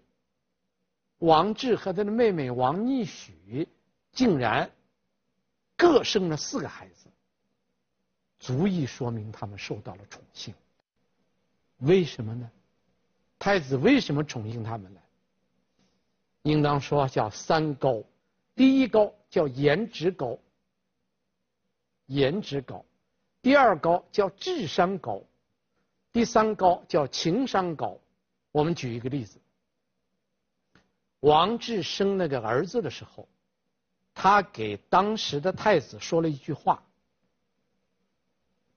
[1.19, 3.69] 王志和他的妹妹王逆许。
[4.11, 4.69] 竟然
[5.77, 7.07] 各生了四个孩子，
[8.41, 10.53] 足以说明他们受到了宠幸。
[11.79, 12.51] 为什么呢？
[13.39, 15.01] 太子为什么宠幸他们呢？
[16.43, 18.03] 应当说叫三高，
[18.55, 20.39] 第一高叫颜值高，
[22.07, 22.85] 颜值高；
[23.43, 25.23] 第二高叫智商高；
[26.13, 27.99] 第三高叫情商高。
[28.51, 29.39] 我们举一个例子，
[31.21, 33.29] 王志生那个儿子的时候。
[34.21, 36.83] 他给当时的太子说了一句话。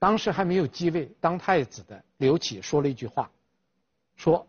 [0.02, 3.30] 当时还没有继位当太子的刘启说了一句话，
[4.16, 4.48] 说：“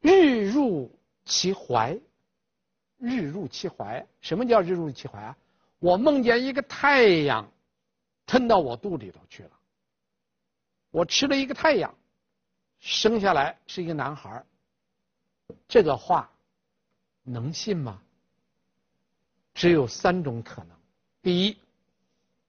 [0.00, 0.88] 日入
[1.24, 1.98] 其怀，
[2.98, 4.06] 日入其怀。
[4.20, 5.36] 什么叫日入其怀啊？
[5.80, 7.50] 我梦见一个太阳
[8.24, 9.50] 吞到我肚里头去了。
[10.92, 11.92] 我吃了一个太阳，
[12.78, 14.44] 生下来是一个男孩。
[15.66, 16.30] 这个话
[17.24, 18.00] 能信吗？”
[19.54, 20.76] 只有三种可能：
[21.20, 21.58] 第一，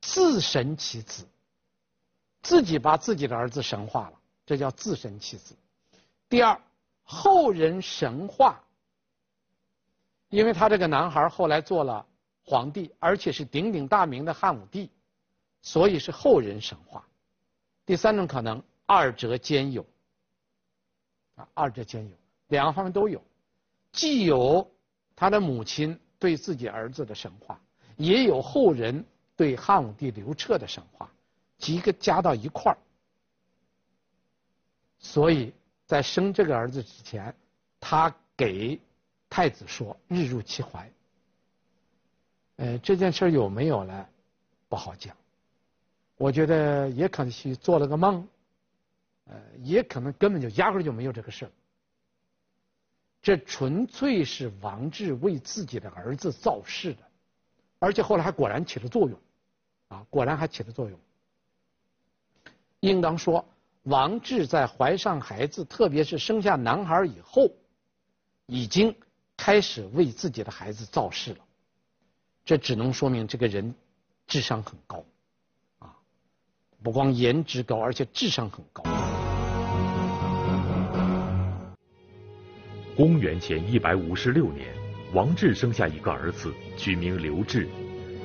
[0.01, 1.27] 自神其子，
[2.45, 5.55] 自己把自己的儿子神化了，这叫自神其子；
[6.29, 6.61] 第二，
[7.03, 8.61] 后人神化，
[10.29, 12.05] 因为他这个男孩后来做了
[12.43, 14.91] 皇帝，而且是鼎鼎大名的汉武帝，
[15.61, 17.01] 所以是后人神化；
[17.85, 19.83] 第三种可能，二者兼有，
[21.35, 22.15] 啊，二者兼有，
[22.49, 23.19] 两个方面都有，
[23.91, 24.71] 既有
[25.15, 25.99] 他的母亲。
[26.17, 27.59] 对自己儿子的神话，
[27.97, 29.05] 也有后人
[29.35, 31.11] 对汉武帝刘彻的神话，
[31.57, 32.77] 几个加到一块儿，
[34.99, 35.53] 所以
[35.85, 37.35] 在生这个儿子之前，
[37.79, 38.79] 他给
[39.29, 40.91] 太子说“日入其怀”。
[42.57, 44.07] 呃，这件事有没有呢？
[44.69, 45.15] 不好讲。
[46.17, 48.27] 我觉得也可能是做了个梦，
[49.25, 51.51] 呃，也可能根本就压根就没有这个事儿。
[53.21, 56.99] 这纯粹是王志为自己的儿子造势的，
[57.79, 59.19] 而且后来还果然起了作用，
[59.89, 60.99] 啊，果然还起了作用。
[62.85, 63.43] 应当说，
[63.83, 67.49] 王志在怀上孩子，特别是生下男孩以后，
[68.45, 68.95] 已经
[69.35, 71.37] 开始为自己的孩子造势了。
[72.45, 73.73] 这只能说明这个人
[74.27, 75.03] 智商很高，
[75.79, 75.95] 啊，
[76.83, 78.83] 不光颜值高，而且智商很高。
[82.95, 84.71] 公元前一百五十六年，
[85.11, 87.67] 王志生下一个儿子，取名刘志，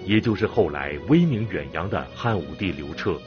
[0.05, 3.19] 也就是后来威名远扬的汉武帝刘彻。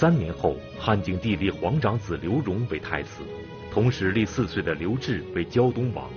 [0.00, 3.20] 三年后，汉景帝立皇长子刘荣为太子，
[3.68, 6.08] 同时立四岁的刘志为胶东王。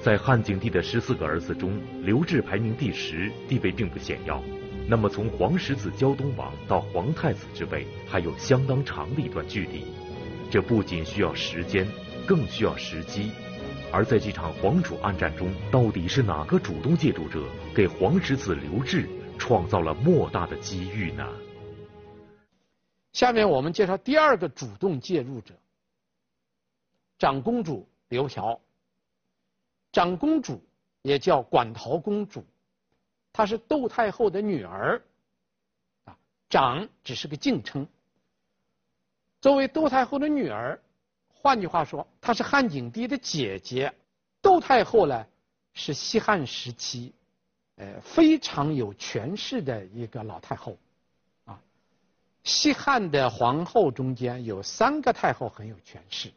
[0.00, 4.42] 在汉景帝的十四个儿子中，刘志排名第十，地位并不显要。
[4.86, 9.84] 那么，从皇十子胶东王到皇太子之位，还有相当长的一段距离。
[10.50, 11.86] 这不仅需要时间。
[12.26, 13.30] 更需要时机，
[13.92, 17.42] 而在这场皇主暗战中，到底是哪个主动介入者
[17.74, 19.06] 给皇十子刘志
[19.38, 21.26] 创造了莫大的机遇呢？
[23.18, 25.52] 下面我们介绍第二个主动介入者，
[27.18, 28.60] 长公主刘嫖。
[29.90, 30.62] 长公主
[31.02, 32.44] 也叫馆陶公主，
[33.32, 35.02] 她是窦太后的女儿，
[36.04, 36.16] 啊，
[36.48, 37.84] 长只是个敬称。
[39.40, 40.80] 作为窦太后的女儿。
[41.28, 43.92] 换句话说，她是汉景帝的姐姐。
[44.40, 45.26] 窦太后呢，
[45.74, 47.12] 是西汉时期，
[47.78, 50.78] 呃，非常有权势的一个老太后，
[52.48, 56.32] 西汉的皇后中间有三个太后很有权势，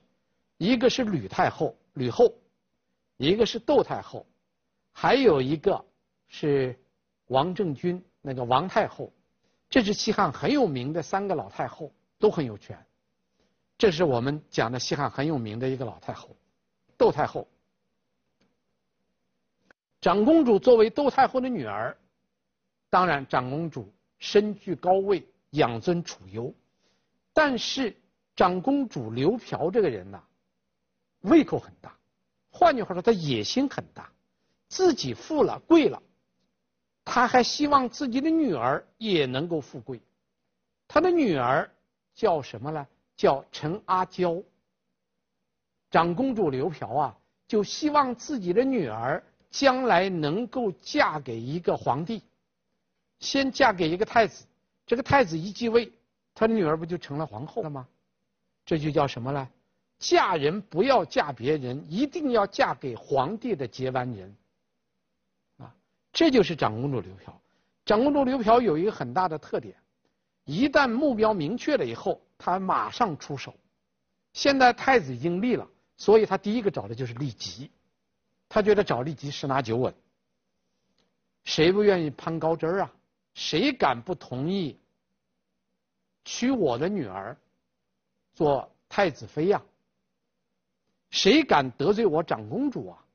[0.58, 2.34] 一个是吕太后，吕后，
[3.16, 4.26] 一个是窦太后，
[4.92, 5.84] 还有一个
[6.28, 6.78] 是
[7.28, 9.10] 王政君那个王太后，
[9.70, 12.78] 这是西汉很有名的三个老太后，都很有权。
[13.78, 16.36] 这是我们讲的西汉很有名的一个老太后，
[16.98, 17.48] 窦太后。
[20.02, 21.96] 长公主作为窦太后的女儿，
[22.90, 26.54] 当然长公主身居高位，养尊处优。
[27.34, 27.96] 但是
[28.36, 30.22] 长公主刘嫖这个人呐，
[31.22, 31.98] 胃口很大，
[32.52, 34.12] 换句话说，她野心很大，
[34.68, 36.02] 自己富了贵了，
[37.06, 40.02] 她还希望自己的女儿也能够富贵。
[40.88, 41.70] 他的女儿
[42.14, 42.86] 叫什么呢？
[43.16, 44.44] 叫陈阿娇。
[45.90, 49.24] 长公主刘嫖啊，就希望自己的女儿。
[49.52, 52.24] 将来能够嫁给一个皇帝，
[53.20, 54.46] 先嫁给一个太子，
[54.86, 55.92] 这个太子一继位，
[56.34, 57.88] 他的女儿不就成了皇后了吗？
[58.66, 59.50] 这就叫什么呢？
[60.00, 64.36] 嫁人不要嫁别人，一定要嫁给皇帝的接班人。
[65.58, 65.74] 啊，
[66.12, 67.42] 这就是长公主刘嫖。
[67.86, 69.76] 长公主刘嫖有一个很大的特点，
[70.46, 73.54] 一旦目标明确了以后，她马上出手。
[74.34, 75.68] 现在太子已经立了，
[75.98, 77.70] 所以她第一个找的就是酈吉。
[78.48, 79.94] 他觉得找酈吉十拿九稳，
[81.46, 82.94] 谁不愿意攀高枝儿啊？
[83.34, 84.78] 谁敢不同意
[86.24, 87.38] 娶我的女儿
[88.34, 89.62] 做太子妃呀？
[91.10, 93.06] 谁敢得罪我长公主啊？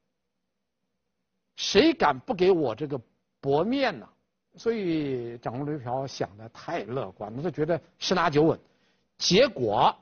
[1.56, 3.00] 谁敢不给我这个
[3.40, 4.08] 薄面呢？
[4.56, 8.58] 所以长公主刘嫖想的太乐观了，他觉得十拿九稳。
[9.18, 9.96] 结果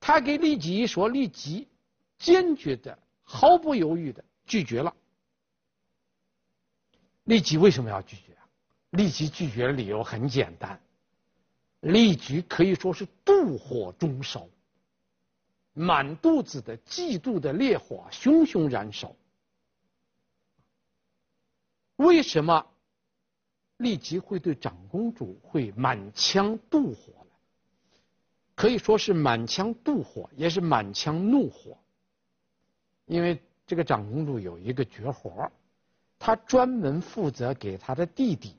[0.00, 1.68] 他给酈吉一说，酈吉
[2.18, 4.24] 坚决的、毫不犹豫的。
[4.46, 4.94] 拒绝了。
[7.24, 8.33] 酈吉为什么要拒绝
[8.96, 10.80] 立即拒绝的理由很简单，
[11.80, 14.48] 立即可以说是妒火中烧，
[15.72, 19.14] 满肚子的嫉妒的烈火熊熊燃烧。
[21.96, 22.66] 为什么
[23.76, 27.30] 立即会对长公主会满腔妒火呢？
[28.54, 31.78] 可以说是满腔妒火，也是满腔怒火，
[33.06, 33.40] 因为。
[33.66, 35.50] 这个长公主有一个绝活，
[36.18, 38.54] 她专门负责给她的弟弟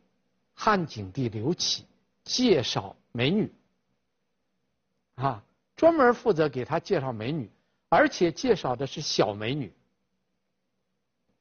[0.55, 1.85] 汉景帝刘启
[2.23, 3.53] 介绍美女，
[5.15, 5.43] 啊，
[5.75, 7.49] 专门负责给他介绍美女，
[7.89, 9.71] 而且介绍的是小美女，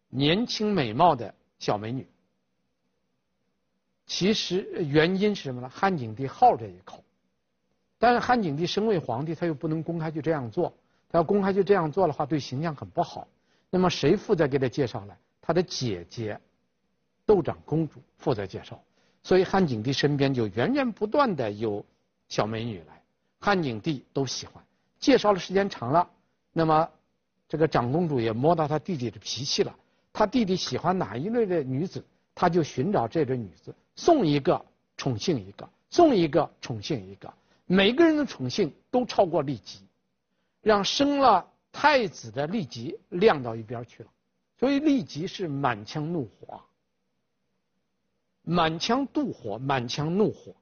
[0.08, 2.06] 年轻美貌的小美女。
[4.06, 5.68] 其实原因是什么呢？
[5.68, 7.02] 汉景帝好这一口，
[7.98, 10.76] 但是汉景帝身为皇帝，他又不能公开就这样做，
[11.08, 13.26] 他要公开就这样做的话，对形象很不好。
[13.70, 15.16] 那么谁负责给他介绍呢？
[15.40, 16.38] 他的姐姐
[17.24, 18.82] 窦长公主负责介绍，
[19.24, 21.84] 所以汉景帝身边就源源不断的有
[22.28, 23.02] 小美女来，
[23.40, 24.62] 汉景帝都喜欢。
[25.00, 26.08] 介绍的时间长了，
[26.52, 26.88] 那么
[27.48, 29.74] 这个长公主也摸到他弟弟的脾气了。
[30.12, 32.04] 他弟弟喜欢哪一类的女子，
[32.36, 34.64] 他就寻找这类女子，送一个
[34.96, 37.34] 宠幸一个，送一个宠幸一个，
[37.66, 39.80] 每个人的宠幸都超过利吉，
[40.62, 41.44] 让生了。
[41.76, 44.08] 太子的利吉晾到一边去了，
[44.60, 46.62] 所以利吉是满腔怒火，
[48.44, 50.54] 满腔妒火，满腔怒火，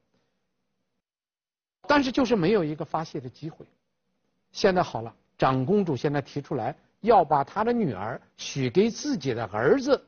[1.82, 3.66] 但是就是没有一个发泄的机会。
[4.52, 10.06] 现在好了，长公主现在提出来要把她的女儿许给自己的儿子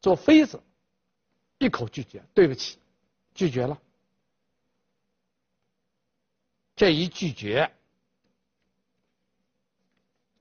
[0.00, 0.58] 做妃子，
[1.58, 2.78] 一口拒绝，对不起，
[3.34, 3.78] 拒绝了。
[6.74, 7.70] 这一拒绝。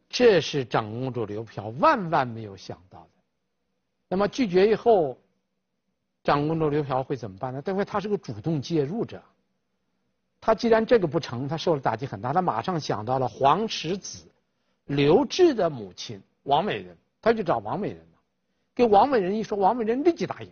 [0.08, 3.18] 这是长公主刘嫖万万没有想到的。
[4.10, 5.17] 那么拒绝以后，
[6.24, 7.62] 长公主刘嫖会怎么办呢？
[7.62, 9.23] 待会她是个主动介入者。
[10.42, 14.25] 她既然这个不成，她受了打击很大，她马上想到了皇十子
[14.86, 18.19] 刘志的母亲王美人，她就找王美人了。
[18.73, 20.52] 给王美人一说，王美人立即答应，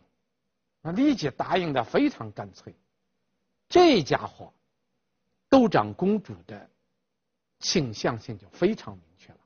[0.83, 2.75] 啊，立即答应的非常干脆。
[3.67, 4.53] 这家伙，
[5.49, 6.69] 窦长公主的
[7.59, 9.39] 倾向性就非常明确了。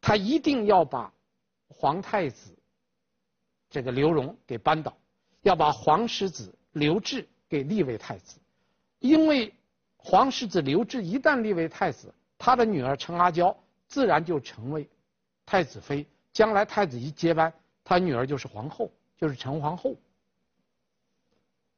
[0.00, 1.12] 他一定要把
[1.68, 2.56] 皇太子
[3.72, 4.94] 这个刘荣给扳倒，
[5.40, 8.38] 要把皇十子刘志给立为太子，
[8.98, 9.52] 因为
[9.96, 13.56] 皇十子刘志一旦立为太子，他的女儿陈阿娇
[13.88, 14.86] 自然就成为
[15.46, 17.50] 太子妃，将来太子一接班，
[17.82, 19.96] 他女儿就是皇后，就是陈皇后。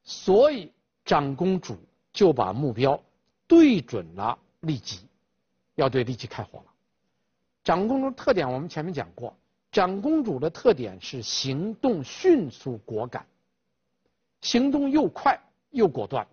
[0.03, 0.73] 所以
[1.05, 1.79] 长公主
[2.13, 3.01] 就把目标
[3.47, 5.07] 对准了酈吉，
[5.77, 6.67] 要对骊姬开火了。
[7.63, 9.35] 长公主特点我们前面讲过，
[9.75, 13.27] 长公主的特点是行动迅速果敢，
[14.41, 15.37] 行动又快
[15.71, 16.25] 又果断。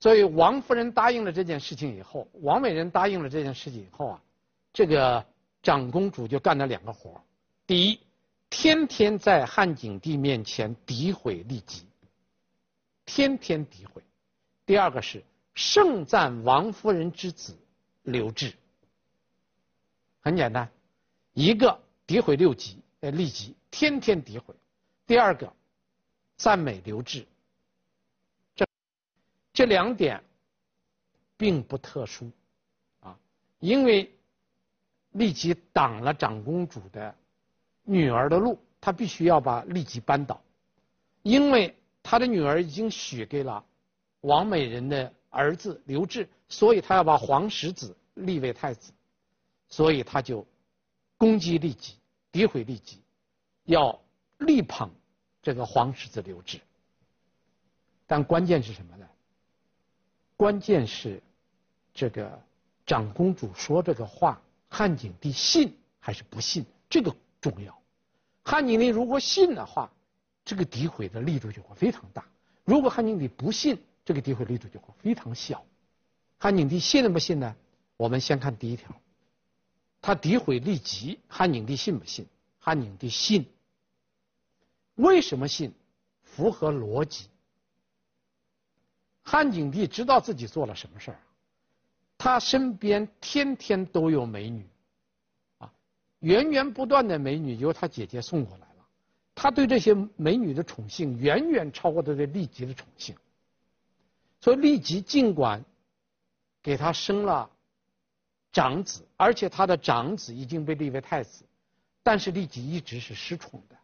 [0.00, 4.22] 所以王夫人答应了这件事情以后，王美人答应了这件事情以后啊，
[4.72, 5.24] 这个
[5.62, 7.22] 长公主就干了两个活。
[7.64, 8.00] 第一，
[8.50, 11.86] 天天在汉景帝面前诋毁骊姬，
[13.04, 14.02] 天天诋毁。
[14.66, 15.22] 第二个是
[15.54, 17.56] 盛赞王夫人之子
[18.02, 18.52] 刘志。
[20.18, 20.68] 很简单，
[21.34, 24.54] 一个诋毁六姬，呃，骊姬，天天诋毁；
[25.06, 25.52] 第二个
[26.38, 27.26] 赞美刘志。
[28.56, 28.66] 这
[29.52, 30.24] 这两点
[31.36, 32.30] 并不特殊，
[33.00, 33.16] 啊，
[33.60, 34.10] 因为
[35.12, 37.14] 立即挡了长公主的
[37.84, 40.42] 女儿的路，他必须要把立即扳倒，
[41.22, 43.62] 因为他的女儿已经许给了
[44.22, 48.92] 王美人的儿子刘志，所以他要把皇十子立为太子，
[49.68, 50.46] 所以他就
[51.18, 51.96] 攻击利己，
[52.32, 53.02] 诋毁利己，
[53.64, 54.00] 要
[54.38, 54.90] 力捧
[55.42, 56.60] 这个皇十子刘志，
[58.06, 59.06] 但关键是什么呢？
[60.36, 61.20] 关键是，
[61.92, 62.40] 这个
[62.86, 66.64] 长公主说这个话，汉景帝信还是不信？
[66.88, 67.76] 这个重要。
[68.44, 69.92] 汉景帝如果信的话，
[70.44, 72.22] 这个诋毁的力度就会非常大；
[72.64, 75.64] 如果汉景帝不信，这个诋毁力度就会非常小。
[76.38, 77.56] 汉景帝信不信呢？
[77.96, 78.88] 我们先看第一条，
[80.00, 82.26] 他诋毁骊姬，汉景帝信不信？
[82.58, 83.46] 汉景帝信。
[84.94, 85.72] 为什么信？
[86.22, 87.26] 符合逻辑。
[89.22, 91.20] 汉景帝知道自己做了什么事儿，
[92.16, 94.66] 他身边天天都有美女，
[95.58, 95.70] 啊，
[96.20, 98.86] 源源不断的美女由他姐姐送过来了，
[99.34, 103.14] 他对这些美女的宠幸远远超过他对骊姬的宠幸，
[104.40, 105.62] 所以骊姬尽管
[106.62, 107.50] 给他生了
[108.52, 111.44] 长子，而且他的长子已经被立为太子，
[112.02, 113.76] 但是骊姬一直是失宠的，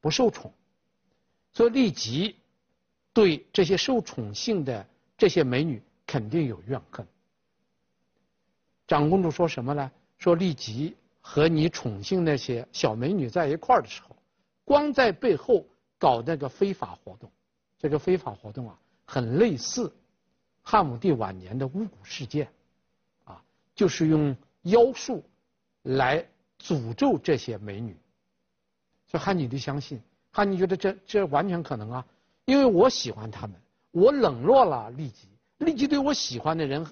[0.00, 0.52] 不受宠，
[1.52, 2.36] 所以骊姬。
[3.12, 4.84] 对这些受宠幸的
[5.16, 7.06] 这些美女肯定有怨恨。
[8.88, 9.88] 长公主说什么呢？
[10.18, 14.16] 说骊姬和你宠幸那些小美女在一块儿的时候，
[14.64, 15.64] 光在背后
[15.96, 17.30] 搞那个非法活动。
[17.78, 19.94] 这个非法活动啊，很类似
[20.60, 22.52] 汉武帝晚年的巫蛊事件，
[23.74, 25.24] 就是用妖术
[25.82, 26.26] 来
[26.58, 27.96] 诅咒这些美女。
[29.06, 30.00] 所以汉景帝相信，
[30.30, 32.06] 汉景觉得这这完全可能啊。
[32.44, 33.56] 因为我喜欢他们，
[33.90, 36.86] 我冷落了骊姬，骊姬对我喜欢的人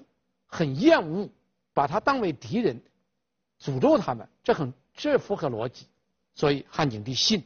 [0.47, 1.29] 很厌恶，
[1.73, 2.81] 把他当为敌人，
[3.59, 5.85] 诅咒他们，这很这符合逻辑，
[6.33, 7.43] 所以汉景帝信。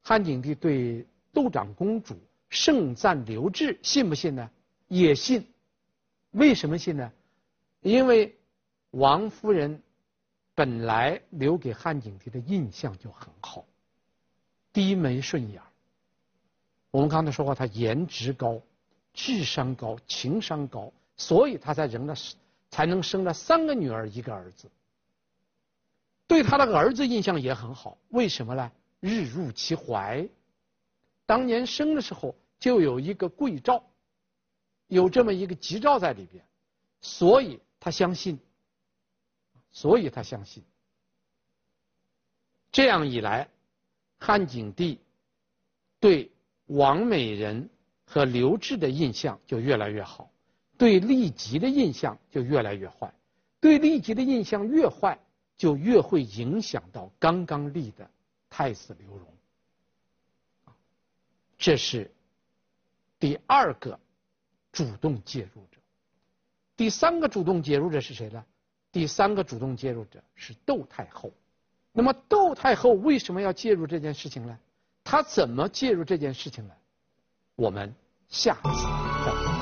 [0.00, 2.16] 汉景帝对窦长公主
[2.50, 4.48] 盛赞刘志信不信呢？
[4.86, 5.44] 也信。
[6.32, 7.10] 为什么信呢？
[7.80, 8.36] 因为
[8.94, 9.82] 王夫人
[10.54, 13.64] 本来留给汉景帝的印象就很好，
[14.72, 15.60] 低眉顺眼。
[16.90, 18.60] 我们刚才说过，她颜值高，
[19.12, 22.14] 智商高，情商高，所以她才生了，
[22.70, 24.70] 才能生了三个女儿一个儿子。
[26.26, 28.72] 对他的儿子印象也很好，为什么呢？
[29.00, 30.26] 日入其怀，
[31.26, 33.82] 当年生的时候就有一个贵诏，
[34.86, 36.42] 有这么一个吉兆在里边，
[37.02, 38.38] 所以他相信，
[39.74, 40.64] 所以他相信。
[42.72, 43.46] 这样一来，
[44.18, 44.98] 汉景帝
[46.00, 46.30] 对。
[46.68, 47.68] 王美人
[48.06, 50.30] 和刘志的印象就越来越好，
[50.78, 53.12] 对骊姬的印象就越来越坏，
[53.60, 55.20] 对骊姬的印象越坏，
[55.58, 58.10] 就越会影响到刚刚立的
[58.48, 59.26] 太子刘荣。
[61.58, 62.10] 这是
[63.18, 64.00] 第二个
[64.72, 65.78] 主动介入者。
[66.78, 68.42] 第三个主动介入者是谁呢？
[68.94, 71.32] 第三个主动介入者是窦太后。
[71.90, 74.56] 那么窦太后为什么要介入这件事情呢？
[75.02, 76.74] 她怎么介入这件事情呢？
[77.56, 77.92] 我们
[78.28, 78.68] 下次
[79.26, 79.53] 再。